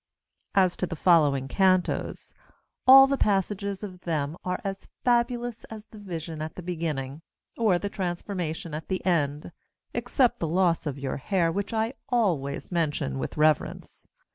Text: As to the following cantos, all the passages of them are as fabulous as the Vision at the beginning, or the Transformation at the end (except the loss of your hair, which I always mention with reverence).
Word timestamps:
As 0.55 0.75
to 0.77 0.87
the 0.87 0.95
following 0.95 1.47
cantos, 1.47 2.33
all 2.87 3.05
the 3.05 3.19
passages 3.19 3.83
of 3.83 4.01
them 4.01 4.35
are 4.43 4.59
as 4.63 4.89
fabulous 5.03 5.63
as 5.65 5.85
the 5.85 5.99
Vision 5.99 6.41
at 6.41 6.55
the 6.55 6.63
beginning, 6.63 7.21
or 7.55 7.77
the 7.77 7.87
Transformation 7.87 8.73
at 8.73 8.87
the 8.87 9.05
end 9.05 9.51
(except 9.93 10.39
the 10.39 10.47
loss 10.47 10.87
of 10.87 10.97
your 10.97 11.17
hair, 11.17 11.51
which 11.51 11.71
I 11.71 11.93
always 12.09 12.71
mention 12.71 13.19
with 13.19 13.37
reverence). 13.37 14.07